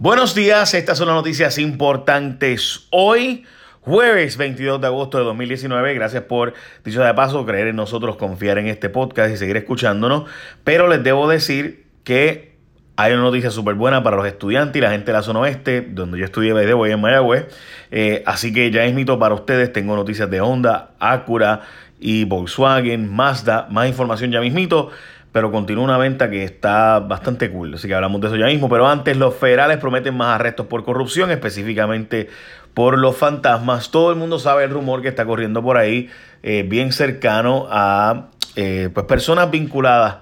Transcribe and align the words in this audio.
Buenos 0.00 0.36
días, 0.36 0.74
estas 0.74 0.96
son 0.96 1.08
las 1.08 1.16
noticias 1.16 1.58
importantes 1.58 2.86
hoy, 2.90 3.44
jueves 3.80 4.36
22 4.36 4.80
de 4.80 4.86
agosto 4.86 5.18
de 5.18 5.24
2019. 5.24 5.92
Gracias 5.94 6.22
por, 6.22 6.54
dicho 6.84 7.02
de 7.02 7.12
paso, 7.14 7.44
creer 7.44 7.66
en 7.66 7.74
nosotros, 7.74 8.14
confiar 8.14 8.58
en 8.58 8.68
este 8.68 8.90
podcast 8.90 9.34
y 9.34 9.36
seguir 9.36 9.56
escuchándonos. 9.56 10.30
Pero 10.62 10.86
les 10.86 11.02
debo 11.02 11.28
decir 11.28 11.88
que 12.04 12.54
hay 12.94 13.12
una 13.12 13.22
noticia 13.22 13.50
súper 13.50 13.74
buena 13.74 14.04
para 14.04 14.16
los 14.16 14.26
estudiantes 14.28 14.78
y 14.78 14.80
la 14.80 14.92
gente 14.92 15.06
de 15.06 15.14
la 15.14 15.22
zona 15.22 15.40
oeste, 15.40 15.80
donde 15.80 16.16
yo 16.16 16.26
estudié 16.26 16.54
desde 16.54 16.74
hoy 16.74 16.92
en 16.92 17.00
Mayagüez. 17.00 17.48
Eh, 17.90 18.22
así 18.24 18.52
que 18.52 18.70
ya 18.70 18.84
es 18.84 18.94
mito 18.94 19.18
para 19.18 19.34
ustedes. 19.34 19.72
Tengo 19.72 19.96
noticias 19.96 20.30
de 20.30 20.40
Honda, 20.40 20.92
Acura 21.00 21.62
y 21.98 22.22
Volkswagen, 22.22 23.12
Mazda. 23.12 23.66
Más 23.68 23.88
información 23.88 24.30
ya 24.30 24.40
mismito 24.40 24.92
pero 25.32 25.52
continúa 25.52 25.84
una 25.84 25.98
venta 25.98 26.30
que 26.30 26.42
está 26.42 27.00
bastante 27.00 27.50
cool, 27.50 27.74
así 27.74 27.86
que 27.86 27.94
hablamos 27.94 28.20
de 28.20 28.28
eso 28.28 28.36
ya 28.36 28.46
mismo. 28.46 28.68
Pero 28.68 28.88
antes, 28.88 29.16
los 29.16 29.34
federales 29.34 29.76
prometen 29.78 30.16
más 30.16 30.34
arrestos 30.34 30.66
por 30.66 30.84
corrupción, 30.84 31.30
específicamente 31.30 32.28
por 32.72 32.98
los 32.98 33.16
fantasmas. 33.16 33.90
Todo 33.90 34.10
el 34.10 34.16
mundo 34.16 34.38
sabe 34.38 34.64
el 34.64 34.70
rumor 34.70 35.02
que 35.02 35.08
está 35.08 35.26
corriendo 35.26 35.62
por 35.62 35.76
ahí, 35.76 36.08
eh, 36.42 36.64
bien 36.66 36.92
cercano 36.92 37.66
a 37.70 38.28
eh, 38.56 38.88
pues 38.92 39.04
personas 39.06 39.50
vinculadas 39.50 40.18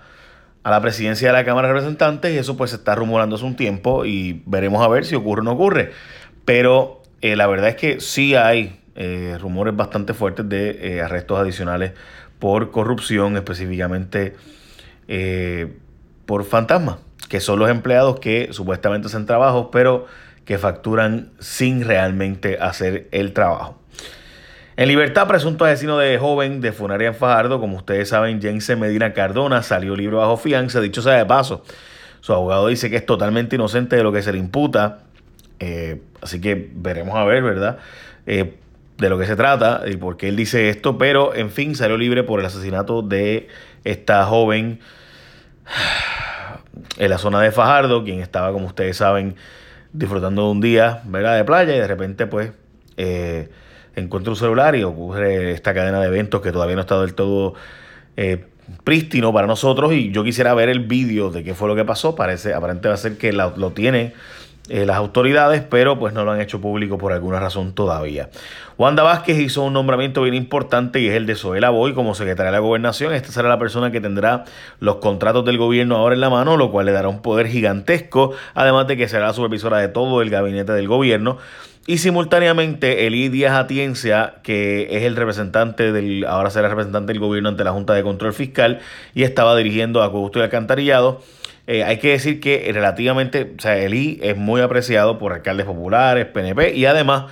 a 0.65 0.71
la 0.71 0.81
presidencia 0.81 1.29
de 1.29 1.33
la 1.35 1.45
Cámara 1.45 1.69
de 1.69 1.75
Representantes, 1.75 2.35
y 2.35 2.39
eso 2.39 2.57
pues 2.57 2.71
se 2.71 2.77
está 2.77 2.97
rumorando 2.97 3.37
hace 3.37 3.45
un 3.45 3.55
tiempo 3.55 4.05
y 4.05 4.43
veremos 4.47 4.85
a 4.85 4.89
ver 4.89 5.05
si 5.05 5.15
ocurre 5.15 5.43
o 5.43 5.45
no 5.45 5.53
ocurre. 5.53 5.93
Pero 6.45 7.03
eh, 7.21 7.37
la 7.37 7.47
verdad 7.47 7.71
es 7.71 7.77
que 7.77 8.01
sí 8.01 8.35
hay 8.35 8.81
rumores 9.39 9.77
bastante 9.77 10.15
fuertes 10.15 10.49
de 10.49 11.03
arrestos 11.05 11.39
adicionales 11.39 11.93
por 12.39 12.71
corrupción, 12.71 13.37
específicamente 13.37 14.35
eh, 15.09 15.77
por 16.27 16.45
fantasma, 16.45 16.99
que 17.29 17.41
son 17.41 17.59
los 17.59 17.71
empleados 17.71 18.21
que 18.21 18.49
supuestamente 18.53 19.09
hacen 19.09 19.27
trabajos, 19.27 19.69
pero 19.73 20.07
que 20.45 20.59
facturan 20.59 21.31
sin 21.39 21.85
realmente 21.85 22.59
hacer 22.61 23.09
el 23.11 23.33
trabajo. 23.33 23.79
En 24.77 24.89
libertad, 24.89 25.27
presunto 25.27 25.65
asesino 25.65 25.97
de 25.97 26.19
joven 26.19 26.61
de 26.61 26.71
Funaria 26.71 27.09
en 27.09 27.15
Fajardo, 27.15 27.61
como 27.61 27.79
ustedes 27.79 28.11
saben, 28.11 28.41
James 28.43 28.77
Medina 28.77 29.15
Cardona 29.15 29.63
salió 29.63 29.97
libre 29.97 30.17
bajo 30.17 30.37
fianza, 30.37 30.81
dicho 30.81 31.01
sea 31.01 31.15
de 31.15 31.25
paso. 31.25 31.65
Su 32.21 32.35
abogado 32.35 32.69
dice 32.69 32.91
que 32.91 32.97
es 32.97 33.07
totalmente 33.07 33.57
inocente 33.57 33.97
de 33.97 34.03
lo 34.03 34.13
que 34.13 34.23
se 34.23 34.33
le 34.33 34.39
imputa, 34.39 34.99
eh, 35.61 36.03
así 36.21 36.41
que 36.41 36.71
veremos 36.75 37.17
a 37.17 37.25
ver, 37.25 37.43
¿verdad? 37.43 37.79
Eh, 38.27 38.55
de 38.99 39.09
lo 39.09 39.19
que 39.19 39.27
se 39.27 39.37
trata 39.37 39.83
y 39.87 39.97
por 39.97 40.17
qué 40.17 40.29
él 40.29 40.37
dice 40.37 40.69
esto, 40.69 40.99
pero 40.99 41.35
en 41.35 41.51
fin, 41.51 41.75
salió 41.75 41.97
libre 41.97 42.23
por 42.23 42.41
el 42.41 42.47
asesinato 42.47 43.03
de 43.03 43.49
esta 43.85 44.25
joven 44.27 44.81
en 46.99 47.11
la 47.11 47.19
zona 47.19 47.41
de 47.41 47.51
Fajardo, 47.53 48.05
quien 48.05 48.21
estaba, 48.21 48.53
como 48.53 48.67
ustedes 48.67 48.97
saben, 48.97 49.37
disfrutando 49.93 50.45
de 50.45 50.51
un 50.51 50.61
día 50.61 51.03
¿verdad? 51.05 51.37
de 51.37 51.45
playa 51.45 51.75
y 51.75 51.79
de 51.79 51.87
repente 51.87 52.27
pues 52.27 52.53
eh, 52.97 53.51
encuentra 53.95 54.31
un 54.31 54.37
celular 54.37 54.77
y 54.77 54.83
ocurre 54.83 55.53
esta 55.53 55.75
cadena 55.75 56.01
de 56.01 56.07
eventos 56.09 56.41
que 56.41 56.53
todavía 56.53 56.77
no 56.77 56.83
está 56.83 57.01
del 57.01 57.15
todo 57.15 57.55
eh, 58.17 58.45
prístino 58.85 59.33
para 59.33 59.47
nosotros 59.47 59.93
y 59.93 60.11
yo 60.11 60.25
quisiera 60.25 60.53
ver 60.55 60.69
el 60.69 60.81
vídeo 60.81 61.31
de 61.31 61.45
qué 61.45 61.55
fue 61.55 61.69
lo 61.69 61.77
que 61.77 61.85
pasó, 61.85 62.15
parece, 62.15 62.53
aparente 62.53 62.89
va 62.89 62.95
a 62.95 62.99
ser 62.99 63.17
que 63.17 63.33
lo 63.33 63.71
tiene 63.73 64.13
eh, 64.69 64.85
las 64.85 64.97
autoridades, 64.97 65.63
pero 65.63 65.99
pues 65.99 66.13
no 66.13 66.25
lo 66.25 66.33
han 66.33 66.41
hecho 66.41 66.61
público 66.61 66.99
por 66.99 67.13
alguna 67.13 67.39
razón 67.39 67.73
todavía. 67.73 68.31
Wanda 68.79 69.03
Vázquez 69.03 69.39
hizo 69.39 69.63
un 69.63 69.73
nombramiento 69.73 70.23
bien 70.23 70.35
importante 70.35 71.01
y 71.01 71.09
es 71.09 71.15
el 71.15 71.25
de 71.25 71.35
Zoela 71.35 71.71
Boy 71.71 71.95
como 71.95 72.15
secretaria 72.15 72.51
de 72.51 72.57
la 72.57 72.61
gobernación. 72.61 73.15
Esta 73.15 73.33
será 73.33 73.49
la 73.49 73.59
persona 73.59 73.91
que 73.91 74.01
tendrá 74.01 74.45
los 74.81 74.97
contratos 74.97 75.45
del 75.45 75.57
gobierno 75.57 75.97
ahora 75.97 76.15
en 76.15 76.21
la 76.21 76.31
mano, 76.31 76.57
lo 76.57 76.71
cual 76.73 76.87
le 76.87 76.93
dará 76.93 77.09
un 77.09 77.23
poder 77.23 77.47
gigantesco, 77.47 78.33
además 78.55 78.87
de 78.89 78.97
que 78.97 79.09
será 79.09 79.27
la 79.27 79.33
supervisora 79.33 79.79
de 79.79 79.89
todo 79.89 80.21
el 80.21 80.31
gabinete 80.31 80.73
del 80.73 80.89
gobierno. 80.89 81.39
Y 81.89 81.99
simultáneamente 81.99 83.07
Elí 83.07 83.29
Díaz 83.29 83.55
Atiencia, 83.55 84.35
que 84.43 84.89
es 84.91 85.05
el 85.05 85.15
representante 85.15 85.93
del, 85.93 86.25
ahora 86.27 86.51
será 86.51 86.67
el 86.67 86.73
representante 86.73 87.13
del 87.13 87.21
gobierno 87.21 87.49
ante 87.49 87.63
la 87.63 87.71
Junta 87.71 87.95
de 87.95 88.03
Control 88.03 88.33
Fiscal 88.33 88.81
y 89.15 89.23
estaba 89.23 89.57
dirigiendo 89.57 90.03
a 90.03 90.07
Acueducto 90.07 90.41
y 90.41 90.43
Alcantarillado, 90.43 91.23
eh, 91.67 91.85
hay 91.85 91.99
que 91.99 92.11
decir 92.11 92.41
que 92.41 92.71
relativamente, 92.73 93.55
o 93.59 93.61
sea, 93.61 93.77
el 93.77 93.95
I 93.95 94.21
es 94.23 94.37
muy 94.37 94.61
apreciado 94.61 95.19
por 95.19 95.33
alcaldes 95.33 95.67
populares, 95.67 96.27
PNP 96.27 96.75
y 96.75 96.87
además 96.87 97.25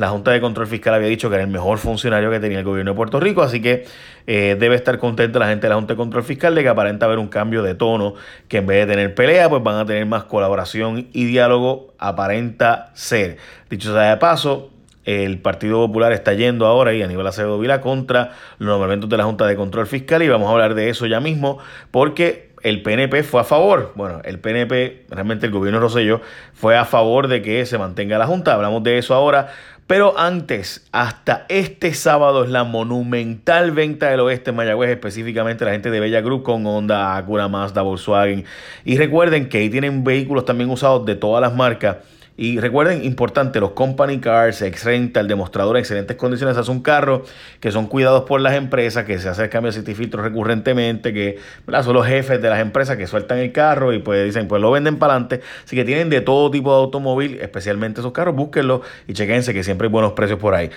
la 0.00 0.08
Junta 0.08 0.30
de 0.30 0.40
Control 0.40 0.66
Fiscal 0.66 0.94
había 0.94 1.08
dicho 1.08 1.28
que 1.28 1.34
era 1.34 1.44
el 1.44 1.50
mejor 1.50 1.76
funcionario 1.78 2.30
que 2.30 2.40
tenía 2.40 2.58
el 2.58 2.64
gobierno 2.64 2.92
de 2.92 2.96
Puerto 2.96 3.20
Rico, 3.20 3.42
así 3.42 3.60
que 3.60 3.84
eh, 4.26 4.56
debe 4.58 4.76
estar 4.76 4.98
contenta 4.98 5.38
la 5.38 5.48
gente 5.48 5.66
de 5.66 5.70
la 5.70 5.74
Junta 5.74 5.92
de 5.92 5.96
Control 5.98 6.22
Fiscal 6.22 6.54
de 6.54 6.62
que 6.62 6.68
aparenta 6.68 7.04
haber 7.06 7.18
un 7.18 7.28
cambio 7.28 7.62
de 7.62 7.74
tono, 7.74 8.14
que 8.48 8.58
en 8.58 8.66
vez 8.66 8.86
de 8.86 8.94
tener 8.94 9.14
pelea, 9.14 9.50
pues 9.50 9.62
van 9.62 9.76
a 9.76 9.84
tener 9.84 10.06
más 10.06 10.24
colaboración 10.24 11.08
y 11.12 11.24
diálogo, 11.24 11.92
aparenta 11.98 12.92
ser. 12.94 13.36
Dicho 13.68 13.92
sea 13.92 14.10
de 14.10 14.16
paso, 14.16 14.70
el 15.04 15.38
Partido 15.38 15.86
Popular 15.86 16.12
está 16.12 16.34
yendo 16.34 16.66
ahora 16.66 16.94
y 16.94 17.02
a 17.02 17.06
nivel 17.06 17.26
Acevedo 17.26 17.58
Vila 17.58 17.80
contra 17.80 18.32
los 18.58 18.68
nombramientos 18.68 19.10
de 19.10 19.16
la 19.16 19.24
Junta 19.24 19.46
de 19.46 19.56
Control 19.56 19.86
Fiscal 19.86 20.22
y 20.22 20.28
vamos 20.28 20.48
a 20.48 20.52
hablar 20.52 20.74
de 20.74 20.88
eso 20.88 21.06
ya 21.06 21.20
mismo 21.20 21.58
porque 21.90 22.49
el 22.62 22.82
PNP 22.82 23.22
fue 23.22 23.40
a 23.40 23.44
favor. 23.44 23.92
Bueno, 23.94 24.20
el 24.24 24.38
PNP, 24.38 25.06
realmente 25.10 25.46
el 25.46 25.52
gobierno 25.52 25.80
Rosselló, 25.80 26.20
fue 26.52 26.76
a 26.76 26.84
favor 26.84 27.28
de 27.28 27.42
que 27.42 27.64
se 27.66 27.78
mantenga 27.78 28.18
la 28.18 28.26
Junta. 28.26 28.54
Hablamos 28.54 28.82
de 28.82 28.98
eso 28.98 29.14
ahora. 29.14 29.48
Pero 29.86 30.16
antes, 30.16 30.86
hasta 30.92 31.46
este 31.48 31.94
sábado 31.94 32.44
es 32.44 32.50
la 32.50 32.62
monumental 32.62 33.72
venta 33.72 34.08
del 34.08 34.20
oeste 34.20 34.50
en 34.50 34.56
Mayagüez, 34.56 34.88
específicamente 34.88 35.64
la 35.64 35.72
gente 35.72 35.90
de 35.90 35.98
Bella 35.98 36.20
Group 36.20 36.44
con 36.44 36.64
Honda, 36.64 37.16
Acura, 37.16 37.48
Mazda, 37.48 37.82
Volkswagen. 37.82 38.44
Y 38.84 38.96
recuerden 38.98 39.48
que 39.48 39.58
ahí 39.58 39.68
tienen 39.68 40.04
vehículos 40.04 40.44
también 40.44 40.70
usados 40.70 41.04
de 41.06 41.16
todas 41.16 41.42
las 41.42 41.56
marcas 41.56 41.96
y 42.42 42.58
recuerden, 42.58 43.04
importante, 43.04 43.60
los 43.60 43.72
company 43.72 44.18
cars, 44.18 44.62
ex 44.62 44.84
rental, 44.84 45.28
demostrador 45.28 45.76
en 45.76 45.80
excelentes 45.80 46.16
condiciones, 46.16 46.56
es 46.56 46.68
un 46.68 46.80
carro 46.80 47.22
que 47.60 47.70
son 47.70 47.86
cuidados 47.86 48.24
por 48.24 48.40
las 48.40 48.54
empresas, 48.54 49.04
que 49.04 49.18
se 49.18 49.28
hace 49.28 49.42
el 49.42 49.50
cambio 49.50 49.70
de 49.70 49.94
filtros 49.94 50.24
recurrentemente, 50.24 51.12
que 51.12 51.38
son 51.82 51.92
los 51.92 52.06
jefes 52.06 52.40
de 52.40 52.48
las 52.48 52.60
empresas 52.60 52.96
que 52.96 53.06
sueltan 53.06 53.36
el 53.40 53.52
carro 53.52 53.92
y 53.92 53.98
pues 53.98 54.24
dicen, 54.24 54.48
pues 54.48 54.62
lo 54.62 54.70
venden 54.70 54.98
para 54.98 55.12
adelante. 55.12 55.42
Así 55.66 55.76
que 55.76 55.84
tienen 55.84 56.08
de 56.08 56.22
todo 56.22 56.50
tipo 56.50 56.74
de 56.74 56.80
automóvil, 56.80 57.38
especialmente 57.42 58.00
esos 58.00 58.12
carros, 58.12 58.34
búsquenlos 58.34 58.80
y 59.06 59.12
chequense 59.12 59.52
que 59.52 59.62
siempre 59.62 59.88
hay 59.88 59.92
buenos 59.92 60.12
precios 60.12 60.38
por 60.38 60.54
ahí. 60.54 60.70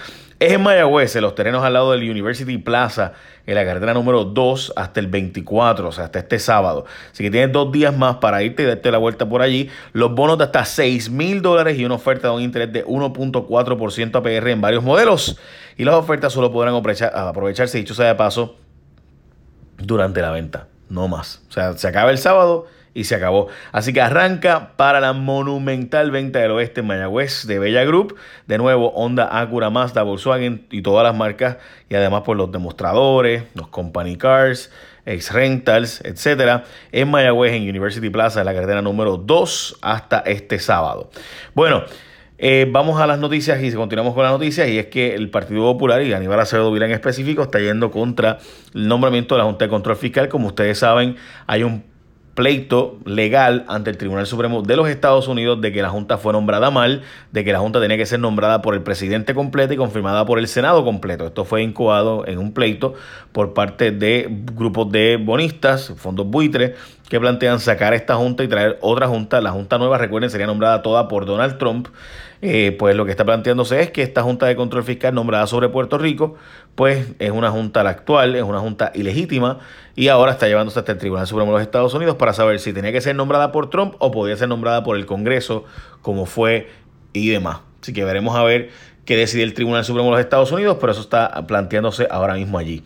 Es 0.44 0.52
en 0.52 0.62
Mayagüez, 0.62 1.16
en 1.16 1.22
los 1.22 1.36
terrenos 1.36 1.64
al 1.64 1.72
lado 1.72 1.94
del 1.94 2.10
University 2.10 2.58
Plaza, 2.58 3.14
en 3.46 3.56
la 3.56 3.64
carretera 3.64 3.94
número 3.94 4.26
2 4.26 4.74
hasta 4.76 5.00
el 5.00 5.08
24, 5.08 5.88
o 5.88 5.92
sea, 5.94 6.06
hasta 6.06 6.20
este 6.20 6.40
sábado. 6.40 6.86
Así 7.12 7.24
que 7.24 7.32
tienes 7.32 7.52
dos 7.52 7.72
días 7.72 7.96
más 7.96 8.18
para 8.18 8.44
irte 8.44 8.64
y 8.64 8.66
darte 8.66 8.92
la 8.92 8.98
vuelta 8.98 9.28
por 9.28 9.42
allí. 9.42 9.70
Los 9.94 10.14
bonos 10.14 10.38
de 10.38 10.46
hasta 10.46 10.66
6 10.66 11.10
mil 11.12 11.42
dólares 11.42 11.53
y 11.78 11.86
una 11.86 11.96
oferta 11.96 12.30
de 12.30 12.36
un 12.36 12.42
interés 12.42 12.72
de 12.74 12.86
1.4% 12.86 14.16
APR 14.16 14.50
en 14.50 14.62
varios 14.62 14.84
modelos. 14.84 15.38
Y 15.78 15.86
las 15.86 15.96
ofertas 15.96 16.34
solo 16.34 16.52
podrán 16.52 16.76
aprovecharse, 16.76 17.78
dicho 17.78 17.94
sea 17.94 18.08
de 18.08 18.16
paso, 18.16 18.58
durante 19.78 20.22
la 20.22 20.32
venta, 20.32 20.68
no 20.90 21.08
más. 21.08 21.44
O 21.50 21.52
sea, 21.52 21.74
se 21.74 21.88
acaba 21.88 22.12
el 22.12 22.18
sábado 22.18 22.68
y 22.94 23.06
se 23.06 23.16
acabó. 23.16 23.48
Así 23.72 23.94
que 23.94 24.02
arranca 24.02 24.74
para 24.76 25.00
la 25.00 25.14
monumental 25.14 26.12
venta 26.12 26.40
del 26.40 26.52
oeste 26.52 26.82
en 26.82 26.88
Mayagüez 26.88 27.48
de 27.48 27.60
Bella 27.60 27.84
Group. 27.86 28.16
De 28.48 28.58
nuevo, 28.58 28.90
Honda, 28.94 29.40
Acura, 29.40 29.70
Mazda, 29.70 30.04
Volkswagen 30.04 30.68
y 30.70 30.82
todas 30.82 31.04
las 31.04 31.16
marcas. 31.16 31.58
Y 31.90 31.96
además 31.96 32.22
por 32.22 32.38
los 32.38 32.52
demostradores, 32.52 33.44
los 33.56 33.68
company 33.70 34.16
cars, 34.16 34.72
ex 35.06 35.32
rentals, 35.32 36.02
etcétera, 36.04 36.64
en 36.92 37.10
Mayagüez, 37.10 37.54
en 37.54 37.64
University 37.64 38.10
Plaza, 38.10 38.40
en 38.40 38.46
la 38.46 38.54
carretera 38.54 38.82
número 38.82 39.18
2 39.18 39.80
hasta 39.82 40.20
este 40.20 40.60
sábado. 40.60 41.10
Bueno. 41.54 41.84
Eh, 42.46 42.68
vamos 42.70 43.00
a 43.00 43.08
las 43.08 43.20
noticias 43.20 43.64
y 43.64 43.72
continuamos 43.72 44.14
con 44.14 44.24
las 44.24 44.34
noticias 44.34 44.68
y 44.68 44.78
es 44.78 44.88
que 44.88 45.16
el 45.16 45.30
Partido 45.30 45.62
Popular 45.62 46.02
y 46.02 46.12
Aníbal 46.12 46.42
Acevedo 46.42 46.74
Vila 46.74 46.88
en 46.88 46.92
específico 46.92 47.44
está 47.44 47.60
yendo 47.60 47.90
contra 47.90 48.40
el 48.74 48.88
nombramiento 48.88 49.36
de 49.36 49.40
la 49.40 49.46
Junta 49.46 49.64
de 49.64 49.70
Control 49.70 49.96
Fiscal. 49.96 50.28
Como 50.28 50.48
ustedes 50.48 50.80
saben, 50.80 51.16
hay 51.48 51.64
un 51.64 51.86
pleito 52.34 52.98
legal 53.06 53.64
ante 53.68 53.92
el 53.92 53.98
Tribunal 53.98 54.26
Supremo 54.26 54.62
de 54.62 54.76
los 54.76 54.90
Estados 54.90 55.28
Unidos 55.28 55.62
de 55.62 55.72
que 55.72 55.82
la 55.82 55.90
Junta 55.90 56.18
fue 56.18 56.34
nombrada 56.34 56.72
mal, 56.72 57.04
de 57.32 57.44
que 57.44 57.52
la 57.52 57.60
Junta 57.60 57.80
tenía 57.80 57.98
que 57.98 58.06
ser 58.06 58.20
nombrada 58.20 58.62
por 58.62 58.74
el 58.74 58.82
presidente 58.82 59.36
completo 59.36 59.74
y 59.74 59.78
confirmada 59.78 60.26
por 60.26 60.40
el 60.40 60.48
Senado 60.48 60.84
completo. 60.84 61.28
Esto 61.28 61.46
fue 61.46 61.62
incoado 61.62 62.26
en 62.28 62.40
un 62.40 62.54
pleito 62.54 62.96
por 63.32 63.54
parte 63.54 63.92
de 63.92 64.28
grupos 64.30 64.92
de 64.92 65.18
bonistas, 65.18 65.94
fondos 65.98 66.28
buitres, 66.28 66.72
que 67.10 67.20
plantean 67.20 67.60
sacar 67.60 67.94
esta 67.94 68.16
Junta 68.16 68.44
y 68.44 68.48
traer 68.48 68.78
otra 68.82 69.08
Junta. 69.08 69.42
La 69.42 69.52
Junta 69.52 69.78
nueva, 69.78 69.98
recuerden, 69.98 70.30
sería 70.30 70.48
nombrada 70.48 70.82
toda 70.82 71.08
por 71.08 71.26
Donald 71.26 71.58
Trump. 71.58 71.88
Eh, 72.46 72.76
pues 72.78 72.94
lo 72.96 73.06
que 73.06 73.12
está 73.12 73.24
planteándose 73.24 73.80
es 73.80 73.92
que 73.92 74.02
esta 74.02 74.22
Junta 74.22 74.46
de 74.48 74.58
Control 74.58 74.84
Fiscal 74.84 75.14
nombrada 75.16 75.48
sobre 75.48 75.70
Puerto 75.70 75.98
Rico, 75.98 76.36
pues 76.76 77.14
es 77.20 77.32
una 77.32 77.50
Junta 77.52 77.84
la 77.84 77.92
actual, 77.92 78.36
es 78.36 78.44
una 78.44 78.60
Junta 78.60 78.92
ilegítima 78.94 79.60
y 79.96 80.10
ahora 80.10 80.34
está 80.34 80.48
llevándose 80.48 80.80
hasta 80.80 80.92
el 80.92 80.98
Tribunal 80.98 81.26
Supremo 81.26 81.52
de 81.52 81.60
los 81.60 81.62
Estados 81.62 81.94
Unidos 81.94 82.16
para 82.18 82.34
saber 82.34 82.60
si 82.60 82.74
tenía 82.74 82.92
que 82.92 83.00
ser 83.00 83.16
nombrada 83.16 83.54
por 83.54 83.70
Trump 83.70 83.96
o 84.00 84.12
podía 84.12 84.36
ser 84.36 84.50
nombrada 84.50 84.84
por 84.84 84.98
el 84.98 85.06
Congreso, 85.06 85.64
como 86.02 86.26
fue 86.26 86.68
y 87.14 87.30
demás. 87.30 87.60
Así 87.82 87.94
que 87.94 88.04
veremos 88.04 88.36
a 88.36 88.44
ver 88.44 88.72
que 89.06 89.18
decide 89.18 89.44
el 89.44 89.54
Tribunal 89.54 89.84
Supremo 89.84 90.10
de 90.10 90.16
los 90.18 90.22
Estados 90.22 90.52
Unidos, 90.52 90.78
pero 90.80 90.92
eso 90.92 91.02
está 91.02 91.46
planteándose 91.46 92.08
ahora 92.10 92.36
mismo 92.36 92.58
allí. 92.58 92.84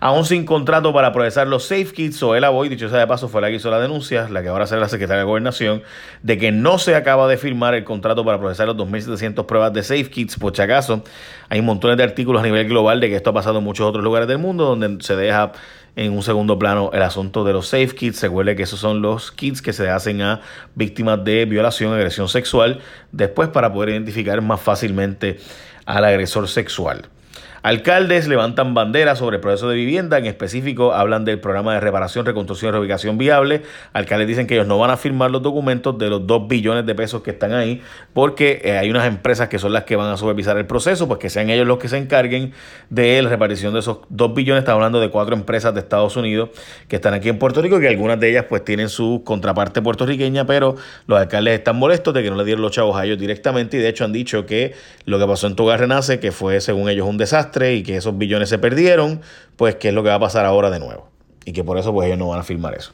Aún 0.00 0.24
sin 0.24 0.46
contrato 0.46 0.94
para 0.94 1.12
procesar 1.12 1.46
los 1.46 1.64
Safe 1.64 1.92
Kits, 1.92 2.16
Soela 2.16 2.48
Boy, 2.48 2.70
dicho 2.70 2.88
sea 2.88 3.00
de 3.00 3.06
paso, 3.06 3.28
fue 3.28 3.42
la 3.42 3.48
que 3.48 3.56
hizo 3.56 3.70
la 3.70 3.78
denuncia, 3.78 4.28
la 4.30 4.42
que 4.42 4.48
ahora 4.48 4.66
será 4.66 4.80
la 4.80 4.88
secretaria 4.88 5.20
de 5.20 5.26
Gobernación, 5.26 5.82
de 6.22 6.38
que 6.38 6.52
no 6.52 6.78
se 6.78 6.94
acaba 6.94 7.28
de 7.28 7.36
firmar 7.36 7.74
el 7.74 7.84
contrato 7.84 8.24
para 8.24 8.38
procesar 8.38 8.66
los 8.68 8.76
2.700 8.78 9.44
pruebas 9.44 9.74
de 9.74 9.82
Safe 9.82 10.08
Kits. 10.08 10.38
Por 10.38 10.56
si 10.56 10.62
acaso, 10.62 11.04
hay 11.50 11.60
montones 11.60 11.98
de 11.98 12.04
artículos 12.04 12.40
a 12.42 12.46
nivel 12.46 12.66
global 12.66 12.98
de 12.98 13.10
que 13.10 13.16
esto 13.16 13.30
ha 13.30 13.34
pasado 13.34 13.58
en 13.58 13.64
muchos 13.64 13.86
otros 13.86 14.02
lugares 14.02 14.26
del 14.26 14.38
mundo, 14.38 14.64
donde 14.64 15.04
se 15.04 15.14
deja 15.16 15.52
en 15.96 16.12
un 16.12 16.22
segundo 16.22 16.58
plano 16.58 16.90
el 16.92 17.02
asunto 17.02 17.44
de 17.44 17.52
los 17.52 17.68
safe 17.68 17.94
kits. 17.94 18.22
Recuerde 18.22 18.56
que 18.56 18.62
esos 18.62 18.80
son 18.80 19.02
los 19.02 19.32
kits 19.32 19.62
que 19.62 19.72
se 19.72 19.88
hacen 19.88 20.22
a 20.22 20.40
víctimas 20.74 21.24
de 21.24 21.44
violación, 21.44 21.92
agresión 21.92 22.28
sexual, 22.28 22.80
después 23.12 23.48
para 23.48 23.72
poder 23.72 23.90
identificar 23.90 24.40
más 24.42 24.60
fácilmente 24.60 25.38
al 25.86 26.04
agresor 26.04 26.48
sexual. 26.48 27.08
Alcaldes 27.62 28.26
levantan 28.26 28.72
banderas 28.72 29.18
sobre 29.18 29.36
el 29.36 29.40
proceso 29.42 29.68
de 29.68 29.76
vivienda, 29.76 30.16
en 30.16 30.24
específico 30.24 30.94
hablan 30.94 31.26
del 31.26 31.40
programa 31.40 31.74
de 31.74 31.80
reparación, 31.80 32.24
reconstrucción 32.24 32.70
y 32.70 32.72
reubicación 32.72 33.18
viable. 33.18 33.62
Alcaldes 33.92 34.28
dicen 34.28 34.46
que 34.46 34.54
ellos 34.54 34.66
no 34.66 34.78
van 34.78 34.90
a 34.90 34.96
firmar 34.96 35.30
los 35.30 35.42
documentos 35.42 35.98
de 35.98 36.08
los 36.08 36.26
2 36.26 36.48
billones 36.48 36.86
de 36.86 36.94
pesos 36.94 37.20
que 37.20 37.32
están 37.32 37.52
ahí, 37.52 37.82
porque 38.14 38.62
eh, 38.64 38.78
hay 38.78 38.88
unas 38.88 39.06
empresas 39.06 39.48
que 39.48 39.58
son 39.58 39.74
las 39.74 39.84
que 39.84 39.94
van 39.96 40.10
a 40.10 40.16
supervisar 40.16 40.56
el 40.56 40.64
proceso, 40.64 41.06
pues 41.06 41.20
que 41.20 41.28
sean 41.28 41.50
ellos 41.50 41.66
los 41.66 41.78
que 41.78 41.88
se 41.88 41.98
encarguen 41.98 42.52
de 42.88 43.20
la 43.20 43.28
repartición 43.28 43.74
de 43.74 43.80
esos 43.80 43.98
2 44.08 44.34
billones. 44.34 44.62
Estamos 44.62 44.78
hablando 44.78 44.98
de 44.98 45.10
cuatro 45.10 45.34
empresas 45.34 45.74
de 45.74 45.80
Estados 45.80 46.16
Unidos 46.16 46.48
que 46.88 46.96
están 46.96 47.12
aquí 47.12 47.28
en 47.28 47.38
Puerto 47.38 47.60
Rico 47.60 47.78
que 47.78 47.88
algunas 47.88 48.18
de 48.18 48.30
ellas 48.30 48.46
pues 48.48 48.64
tienen 48.64 48.88
su 48.88 49.20
contraparte 49.22 49.82
puertorriqueña, 49.82 50.46
pero 50.46 50.76
los 51.06 51.18
alcaldes 51.18 51.58
están 51.58 51.76
molestos 51.76 52.14
de 52.14 52.22
que 52.22 52.30
no 52.30 52.36
le 52.36 52.44
dieron 52.44 52.62
los 52.62 52.72
chavos 52.72 52.96
a 52.96 53.04
ellos 53.04 53.18
directamente 53.18 53.76
y 53.76 53.80
de 53.80 53.88
hecho 53.90 54.06
han 54.06 54.12
dicho 54.12 54.46
que 54.46 54.72
lo 55.04 55.18
que 55.18 55.26
pasó 55.26 55.46
en 55.46 55.56
Togar 55.56 55.80
Renace, 55.80 56.20
que 56.20 56.32
fue 56.32 56.62
según 56.62 56.88
ellos 56.88 57.06
un 57.06 57.18
desastre, 57.18 57.49
y 57.58 57.82
que 57.82 57.96
esos 57.96 58.16
billones 58.16 58.48
se 58.48 58.58
perdieron, 58.58 59.20
pues 59.56 59.76
qué 59.76 59.88
es 59.88 59.94
lo 59.94 60.02
que 60.02 60.08
va 60.08 60.16
a 60.16 60.20
pasar 60.20 60.46
ahora 60.46 60.70
de 60.70 60.78
nuevo. 60.78 61.08
Y 61.44 61.52
que 61.52 61.64
por 61.64 61.78
eso 61.78 61.92
pues 61.92 62.06
ellos 62.06 62.18
no 62.18 62.28
van 62.28 62.40
a 62.40 62.42
firmar 62.42 62.74
eso. 62.74 62.92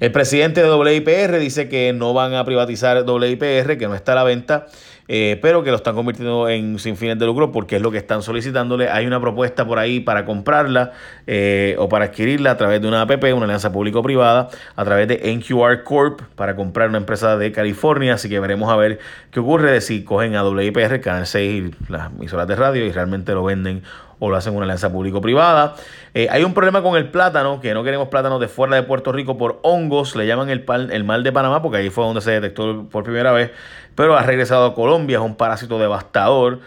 El 0.00 0.12
presidente 0.12 0.62
de 0.62 0.72
WIPR 0.72 1.38
dice 1.38 1.68
que 1.68 1.92
no 1.92 2.14
van 2.14 2.34
a 2.34 2.44
privatizar 2.44 3.02
WIPR, 3.04 3.76
que 3.78 3.88
no 3.88 3.94
está 3.94 4.12
a 4.12 4.14
la 4.16 4.24
venta 4.24 4.66
eh, 5.08 5.38
pero 5.40 5.64
que 5.64 5.70
lo 5.70 5.76
están 5.76 5.94
convirtiendo 5.94 6.48
en 6.48 6.78
sin 6.78 6.96
fines 6.96 7.18
de 7.18 7.24
lucro 7.24 7.50
porque 7.50 7.76
es 7.76 7.82
lo 7.82 7.90
que 7.90 7.96
están 7.96 8.22
solicitándole. 8.22 8.90
Hay 8.90 9.06
una 9.06 9.20
propuesta 9.20 9.66
por 9.66 9.78
ahí 9.78 10.00
para 10.00 10.26
comprarla 10.26 10.92
eh, 11.26 11.76
o 11.78 11.88
para 11.88 12.06
adquirirla 12.06 12.50
a 12.50 12.56
través 12.58 12.82
de 12.82 12.88
una 12.88 13.02
APP, 13.02 13.24
una 13.34 13.44
alianza 13.44 13.72
público-privada, 13.72 14.50
a 14.76 14.84
través 14.84 15.08
de 15.08 15.34
NQR 15.34 15.82
Corp 15.82 16.20
para 16.36 16.54
comprar 16.54 16.90
una 16.90 16.98
empresa 16.98 17.38
de 17.38 17.50
California. 17.52 18.14
Así 18.14 18.28
que 18.28 18.38
veremos 18.38 18.70
a 18.70 18.76
ver 18.76 18.98
qué 19.30 19.40
ocurre 19.40 19.72
de 19.72 19.80
si 19.80 20.04
cogen 20.04 20.36
a 20.36 20.46
WIPR, 20.46 21.00
Canal 21.00 21.26
6 21.26 21.72
y 21.72 21.92
las 21.92 22.12
emisoras 22.12 22.46
de 22.46 22.56
radio 22.56 22.84
y 22.84 22.92
realmente 22.92 23.32
lo 23.32 23.44
venden 23.44 23.82
o 24.18 24.30
lo 24.30 24.36
hacen 24.36 24.54
una 24.54 24.64
alianza 24.64 24.90
público-privada. 24.90 25.74
Eh, 26.14 26.28
hay 26.30 26.44
un 26.44 26.54
problema 26.54 26.82
con 26.82 26.96
el 26.96 27.10
plátano, 27.10 27.60
que 27.60 27.74
no 27.74 27.84
queremos 27.84 28.08
plátanos 28.08 28.40
de 28.40 28.48
fuera 28.48 28.76
de 28.76 28.82
Puerto 28.82 29.12
Rico 29.12 29.38
por 29.38 29.60
hongos, 29.62 30.16
le 30.16 30.26
llaman 30.26 30.50
el, 30.50 30.64
el 30.90 31.04
mal 31.04 31.22
de 31.22 31.32
Panamá, 31.32 31.62
porque 31.62 31.78
ahí 31.78 31.90
fue 31.90 32.04
donde 32.04 32.20
se 32.20 32.32
detectó 32.32 32.86
por 32.90 33.04
primera 33.04 33.32
vez, 33.32 33.50
pero 33.94 34.16
ha 34.16 34.22
regresado 34.22 34.66
a 34.66 34.74
Colombia, 34.74 35.18
es 35.18 35.24
un 35.24 35.36
parásito 35.36 35.78
devastador 35.78 36.60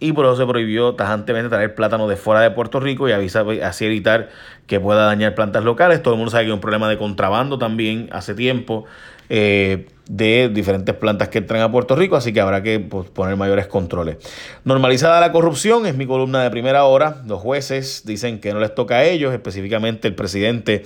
y 0.00 0.12
por 0.12 0.26
eso 0.26 0.36
se 0.36 0.46
prohibió 0.46 0.94
tajantemente 0.94 1.48
traer 1.48 1.74
plátano 1.74 2.08
de 2.08 2.16
fuera 2.16 2.40
de 2.40 2.50
Puerto 2.50 2.80
Rico 2.80 3.08
y 3.08 3.12
avisa, 3.12 3.44
así 3.64 3.84
evitar 3.84 4.28
que 4.66 4.78
pueda 4.78 5.06
dañar 5.06 5.34
plantas 5.34 5.64
locales. 5.64 6.02
Todo 6.02 6.14
el 6.14 6.18
mundo 6.18 6.30
sabe 6.30 6.44
que 6.44 6.50
hay 6.50 6.54
un 6.54 6.60
problema 6.60 6.88
de 6.88 6.98
contrabando 6.98 7.58
también 7.58 8.08
hace 8.12 8.34
tiempo. 8.34 8.84
Eh, 9.30 9.86
de 10.08 10.48
diferentes 10.48 10.94
plantas 10.94 11.28
que 11.28 11.38
entran 11.38 11.60
a 11.60 11.70
Puerto 11.70 11.94
Rico, 11.94 12.16
así 12.16 12.32
que 12.32 12.40
habrá 12.40 12.62
que 12.62 12.80
pues, 12.80 13.10
poner 13.10 13.36
mayores 13.36 13.66
controles. 13.66 14.16
Normalizada 14.64 15.20
la 15.20 15.32
corrupción, 15.32 15.84
es 15.84 15.94
mi 15.96 16.06
columna 16.06 16.42
de 16.42 16.50
primera 16.50 16.84
hora. 16.84 17.22
Los 17.26 17.40
jueces 17.40 18.02
dicen 18.06 18.40
que 18.40 18.54
no 18.54 18.58
les 18.58 18.74
toca 18.74 18.96
a 18.96 19.04
ellos, 19.04 19.34
específicamente 19.34 20.08
el 20.08 20.14
presidente 20.14 20.84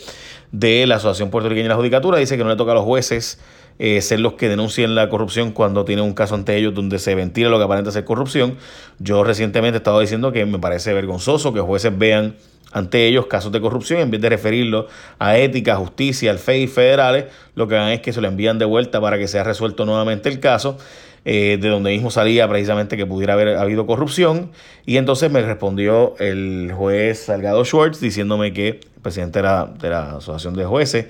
de 0.51 0.87
la 0.89 0.97
Asociación 0.97 1.31
Puertorriqueña 1.31 1.65
de 1.65 1.69
la 1.69 1.77
Judicatura 1.77 2.19
dice 2.19 2.37
que 2.37 2.43
no 2.43 2.51
le 2.51 2.57
toca 2.57 2.73
a 2.73 2.75
los 2.75 2.85
jueces 2.85 3.39
eh, 3.79 4.01
ser 4.01 4.21
los 4.21 4.35
que 4.35 4.49
denuncien 4.49 4.95
la 4.95 5.09
corrupción 5.09 5.53
cuando 5.53 5.85
tienen 5.85 6.05
un 6.05 6.15
caso 6.15 6.35
ante 6.35 6.57
ellos 6.57 6.75
donde 6.75 6.99
se 6.99 7.15
ventila 7.15 7.49
lo 7.49 7.59
que 7.59 7.65
aparenta 7.65 7.91
ser 7.91 8.05
corrupción. 8.05 8.57
Yo 8.99 9.25
recientemente 9.25 9.77
he 9.77 9.79
estado 9.79 10.01
diciendo 10.01 10.33
que 10.33 10.45
me 10.47 10.59
parece 10.59 10.93
vergonzoso 10.93 11.53
que 11.53 11.61
jueces 11.61 11.97
vean 11.97 12.37
ante 12.73 13.07
ellos 13.07 13.27
casos 13.27 13.53
de 13.53 13.61
corrupción, 13.61 14.01
en 14.01 14.11
vez 14.11 14.21
de 14.21 14.31
referirlo 14.31 14.87
a 15.19 15.37
ética, 15.37 15.77
justicia, 15.77 16.31
al 16.31 16.39
FEI 16.39 16.67
federales, 16.67 17.27
lo 17.55 17.69
que 17.69 17.77
hagan 17.77 17.91
es 17.91 18.01
que 18.01 18.13
se 18.13 18.21
lo 18.21 18.29
envían 18.29 18.59
de 18.59 18.65
vuelta 18.65 19.01
para 19.01 19.19
que 19.19 19.29
sea 19.29 19.45
resuelto 19.45 19.85
nuevamente 19.85 20.29
el 20.29 20.41
caso, 20.41 20.79
eh, 21.25 21.59
de 21.61 21.69
donde 21.69 21.91
mismo 21.91 22.11
salía 22.11 22.49
precisamente 22.49 22.97
que 22.97 23.07
pudiera 23.07 23.35
haber 23.35 23.57
habido 23.57 23.87
corrupción. 23.87 24.51
Y 24.87 24.97
entonces 24.97 25.31
me 25.31 25.43
respondió 25.43 26.15
el 26.19 26.73
juez 26.75 27.27
Salgado 27.27 27.65
Schwartz 27.65 28.01
diciéndome 28.01 28.53
que 28.53 28.69
el 28.69 29.03
presidente 29.03 29.41
de 29.41 29.43
la, 29.45 29.67
de 29.67 29.91
la 29.91 30.17
Asociación 30.17 30.55
de 30.55 30.65
Jueces, 30.65 31.07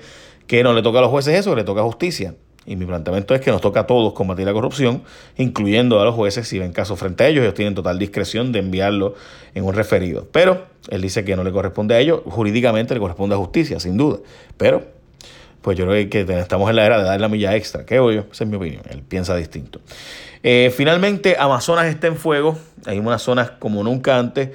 que 0.47 0.63
no 0.63 0.73
le 0.73 0.81
toca 0.81 0.99
a 0.99 1.01
los 1.01 1.11
jueces 1.11 1.39
eso, 1.39 1.51
que 1.51 1.57
le 1.57 1.63
toca 1.63 1.81
justicia. 1.81 2.35
Y 2.65 2.75
mi 2.75 2.85
planteamiento 2.85 3.35
es 3.35 3.41
que 3.41 3.51
nos 3.51 3.61
toca 3.61 3.81
a 3.81 3.87
todos 3.87 4.13
combatir 4.13 4.45
la 4.45 4.53
corrupción, 4.53 5.03
incluyendo 5.37 5.99
a 5.99 6.05
los 6.05 6.15
jueces. 6.15 6.47
Si 6.47 6.59
ven 6.59 6.71
casos 6.71 6.97
frente 6.97 7.23
a 7.23 7.27
ellos, 7.27 7.43
ellos 7.43 7.53
tienen 7.53 7.75
total 7.75 7.99
discreción 7.99 8.51
de 8.51 8.59
enviarlo 8.59 9.15
en 9.53 9.65
un 9.65 9.73
referido. 9.73 10.27
Pero 10.31 10.65
él 10.89 11.01
dice 11.01 11.25
que 11.25 11.35
no 11.35 11.43
le 11.43 11.51
corresponde 11.51 11.95
a 11.95 11.99
ellos, 11.99 12.21
jurídicamente 12.25 12.93
le 12.93 12.99
corresponde 12.99 13.35
a 13.35 13.37
justicia, 13.37 13.79
sin 13.79 13.97
duda. 13.97 14.19
Pero, 14.57 14.83
pues 15.61 15.77
yo 15.77 15.85
creo 15.85 16.09
que 16.09 16.21
estamos 16.39 16.69
en 16.69 16.77
la 16.77 16.85
era 16.85 16.97
de 16.97 17.03
dar 17.03 17.19
la 17.19 17.27
milla 17.27 17.55
extra. 17.55 17.85
¿Qué 17.85 17.95
yo? 17.95 18.09
Esa 18.09 18.43
es 18.43 18.49
mi 18.49 18.55
opinión. 18.55 18.83
Él 18.89 19.01
piensa 19.01 19.35
distinto. 19.35 19.81
Eh, 20.41 20.73
finalmente, 20.75 21.35
Amazonas 21.37 21.85
está 21.87 22.07
en 22.07 22.17
fuego. 22.17 22.57
Hay 22.85 22.99
unas 22.99 23.21
zonas 23.21 23.51
como 23.51 23.83
nunca 23.83 24.17
antes 24.17 24.49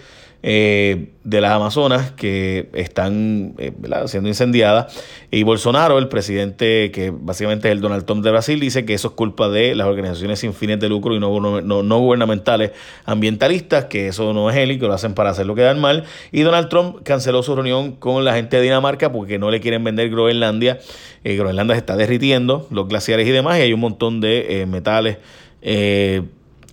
eh, 0.50 1.10
de 1.24 1.42
las 1.42 1.52
Amazonas 1.52 2.12
que 2.12 2.70
están 2.72 3.54
eh, 3.58 3.70
siendo 4.06 4.30
incendiadas. 4.30 4.98
Y 5.30 5.42
Bolsonaro, 5.42 5.98
el 5.98 6.08
presidente 6.08 6.90
que 6.90 7.12
básicamente 7.14 7.68
es 7.68 7.72
el 7.72 7.82
Donald 7.82 8.06
Trump 8.06 8.24
de 8.24 8.30
Brasil, 8.30 8.58
dice 8.58 8.86
que 8.86 8.94
eso 8.94 9.08
es 9.08 9.14
culpa 9.14 9.50
de 9.50 9.74
las 9.74 9.86
organizaciones 9.86 10.38
sin 10.38 10.54
fines 10.54 10.80
de 10.80 10.88
lucro 10.88 11.14
y 11.14 11.20
no, 11.20 11.60
no, 11.60 11.98
gubernamentales 11.98 12.70
ambientalistas, 13.04 13.84
que 13.86 14.08
eso 14.08 14.32
no 14.32 14.48
es 14.48 14.56
él 14.56 14.70
y 14.70 14.78
que 14.78 14.86
lo 14.86 14.94
hacen 14.94 15.12
para 15.12 15.28
hacer 15.28 15.44
lo 15.44 15.54
que 15.54 15.60
dan 15.60 15.82
mal. 15.82 16.04
Y 16.32 16.40
Donald 16.40 16.70
Trump 16.70 17.02
canceló 17.02 17.42
su 17.42 17.54
reunión 17.54 17.92
con 17.92 18.24
la 18.24 18.32
gente 18.32 18.56
de 18.56 18.62
Dinamarca 18.62 19.12
porque 19.12 19.38
no 19.38 19.50
le 19.50 19.60
quieren 19.60 19.84
vender 19.84 20.08
Groenlandia. 20.08 20.78
Eh, 21.24 21.36
Groenlandia 21.36 21.74
se 21.74 21.80
está 21.80 21.94
derritiendo, 21.94 22.66
los 22.70 22.88
glaciares 22.88 23.28
y 23.28 23.32
demás, 23.32 23.58
y 23.58 23.60
hay 23.60 23.74
un 23.74 23.80
montón 23.80 24.22
de 24.22 24.64
metales 24.66 25.18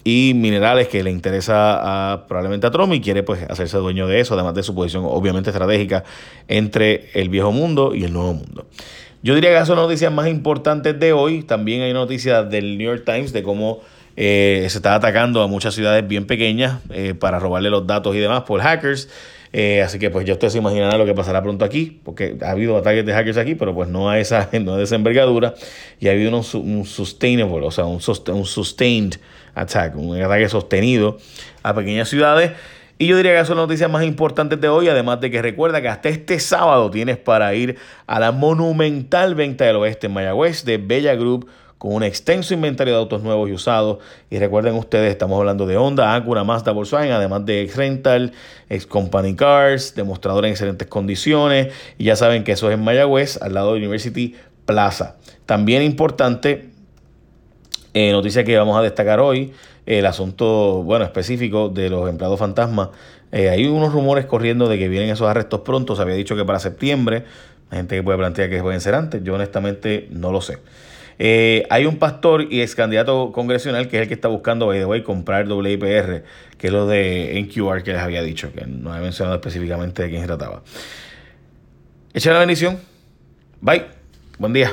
y 0.07 0.33
minerales 0.35 0.87
que 0.87 1.03
le 1.03 1.09
interesa 1.09 2.13
a, 2.13 2.27
probablemente 2.27 2.67
a 2.67 2.71
Trump 2.71 2.93
y 2.93 3.01
quiere 3.01 3.23
pues 3.23 3.41
hacerse 3.49 3.77
dueño 3.77 4.07
de 4.07 4.19
eso, 4.19 4.35
además 4.35 4.53
de 4.53 4.61
su 4.61 4.75
posición 4.75 5.03
obviamente 5.03 5.49
estratégica 5.49 6.03
entre 6.47 7.09
el 7.15 7.29
viejo 7.29 7.51
mundo 7.51 7.95
y 7.95 8.03
el 8.03 8.13
nuevo 8.13 8.35
mundo. 8.35 8.67
Yo 9.23 9.33
diría 9.33 9.49
que 9.49 9.55
esas 9.55 9.67
son 9.67 9.77
las 9.77 9.85
noticias 9.85 10.13
más 10.13 10.27
importantes 10.27 10.99
de 10.99 11.11
hoy. 11.11 11.41
También 11.41 11.81
hay 11.81 11.91
noticias 11.91 12.47
del 12.51 12.77
New 12.77 12.85
York 12.85 13.01
Times 13.03 13.33
de 13.33 13.41
cómo 13.41 13.81
eh, 14.15 14.67
se 14.69 14.77
está 14.77 14.93
atacando 14.93 15.41
a 15.41 15.47
muchas 15.47 15.73
ciudades 15.73 16.07
bien 16.07 16.27
pequeñas 16.27 16.81
eh, 16.91 17.15
para 17.15 17.39
robarle 17.39 17.71
los 17.71 17.87
datos 17.87 18.15
y 18.15 18.19
demás 18.19 18.43
por 18.43 18.61
hackers. 18.61 19.09
Eh, 19.53 19.81
así 19.81 19.97
que 19.97 20.11
pues 20.11 20.25
ya 20.27 20.33
ustedes 20.33 20.53
se 20.53 20.59
imaginarán 20.59 20.99
lo 20.99 21.05
que 21.05 21.15
pasará 21.15 21.41
pronto 21.41 21.65
aquí, 21.65 21.99
porque 22.03 22.37
ha 22.43 22.51
habido 22.51 22.77
ataques 22.77 23.05
de 23.05 23.13
hackers 23.13 23.37
aquí, 23.37 23.55
pero 23.55 23.73
pues 23.73 23.89
no 23.89 24.07
a 24.07 24.19
esa, 24.19 24.47
no 24.61 24.77
de 24.77 24.83
esa 24.83 24.93
envergadura. 24.93 25.55
Y 25.99 26.09
ha 26.09 26.11
habido 26.11 26.29
un, 26.29 26.45
un 26.61 26.85
sustainable, 26.85 27.65
o 27.65 27.71
sea, 27.71 27.85
un, 27.85 28.01
un 28.03 28.45
sustained 28.45 29.15
attack, 29.55 29.95
un 29.95 30.21
ataque 30.21 30.47
sostenido 30.49 31.17
a 31.63 31.73
pequeñas 31.73 32.09
ciudades. 32.09 32.51
Y 32.97 33.07
yo 33.07 33.17
diría 33.17 33.37
que 33.37 33.45
son 33.45 33.57
las 33.57 33.67
noticias 33.67 33.89
más 33.89 34.03
importantes 34.03 34.61
de 34.61 34.69
hoy, 34.69 34.87
además 34.87 35.19
de 35.19 35.29
que 35.29 35.41
recuerda 35.41 35.81
que 35.81 35.89
hasta 35.89 36.07
este 36.07 36.39
sábado 36.39 36.89
tienes 36.91 37.17
para 37.17 37.53
ir 37.53 37.77
a 38.07 38.19
la 38.19 38.31
monumental 38.31 39.35
venta 39.35 39.65
del 39.65 39.75
oeste 39.77 40.07
en 40.07 40.13
Mayagüez 40.13 40.63
de 40.63 40.77
Bella 40.77 41.15
Group 41.15 41.49
con 41.77 41.93
un 41.93 42.03
extenso 42.03 42.53
inventario 42.53 42.93
de 42.93 42.99
autos 42.99 43.21
nuevos 43.21 43.49
y 43.49 43.53
usados. 43.53 43.97
Y 44.29 44.39
recuerden 44.39 44.75
ustedes, 44.75 45.11
estamos 45.11 45.37
hablando 45.37 45.65
de 45.65 45.77
Honda, 45.77 46.15
Acura, 46.15 46.43
Mazda, 46.43 46.71
Volkswagen, 46.71 47.11
además 47.11 47.45
de 47.45 47.63
X-Rental, 47.63 48.31
X-Company 48.69 49.35
Cars, 49.35 49.93
demostrador 49.93 50.45
en 50.45 50.51
excelentes 50.51 50.87
condiciones. 50.87 51.73
Y 51.97 52.05
ya 52.05 52.15
saben 52.15 52.43
que 52.43 52.53
eso 52.53 52.69
es 52.69 52.75
en 52.75 52.83
Mayagüez, 52.83 53.41
al 53.41 53.53
lado 53.53 53.73
de 53.73 53.79
University 53.79 54.35
Plaza. 54.65 55.17
También 55.45 55.83
importante, 55.83 56.69
eh, 57.95 58.11
noticia 58.11 58.43
que 58.43 58.57
vamos 58.57 58.77
a 58.77 58.81
destacar 58.81 59.21
hoy, 59.21 59.53
el 59.85 60.05
asunto, 60.05 60.83
bueno, 60.83 61.05
específico 61.05 61.69
de 61.69 61.89
los 61.89 62.09
empleados 62.09 62.37
fantasmas. 62.37 62.89
Eh, 63.31 63.49
hay 63.49 63.67
unos 63.67 63.93
rumores 63.93 64.25
corriendo 64.25 64.67
de 64.67 64.77
que 64.77 64.89
vienen 64.89 65.09
esos 65.09 65.29
arrestos 65.29 65.61
pronto. 65.61 65.95
Se 65.95 66.01
había 66.01 66.15
dicho 66.15 66.35
que 66.35 66.43
para 66.43 66.59
septiembre. 66.59 67.23
Hay 67.69 67.77
gente 67.77 67.95
que 67.95 68.03
puede 68.03 68.17
plantear 68.17 68.49
que 68.49 68.61
pueden 68.61 68.81
ser 68.81 68.95
antes. 68.95 69.23
Yo 69.23 69.35
honestamente 69.35 70.09
no 70.11 70.33
lo 70.33 70.41
sé. 70.41 70.57
Eh, 71.19 71.65
hay 71.69 71.85
un 71.85 71.95
pastor 71.95 72.47
y 72.51 72.61
ex 72.61 72.75
candidato 72.75 73.31
congresional 73.31 73.87
que 73.87 73.95
es 73.95 74.01
el 74.01 74.07
que 74.09 74.13
está 74.13 74.27
buscando, 74.27 74.67
by 74.67 74.79
the 74.79 74.85
way, 74.85 75.01
comprar 75.01 75.49
WIPR, 75.49 76.23
que 76.57 76.67
es 76.67 76.73
lo 76.73 76.87
de 76.87 77.41
NQR 77.41 77.81
que 77.81 77.93
les 77.93 78.01
había 78.01 78.21
dicho, 78.21 78.51
que 78.51 78.65
no 78.65 78.93
he 78.93 78.99
mencionado 78.99 79.37
específicamente 79.37 80.03
de 80.03 80.09
quién 80.09 80.21
se 80.21 80.27
trataba. 80.27 80.63
Echa 82.13 82.33
la 82.33 82.39
bendición. 82.39 82.77
Bye. 83.61 83.85
Buen 84.37 84.51
día. 84.51 84.71